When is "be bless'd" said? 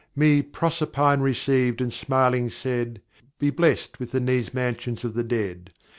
3.37-3.97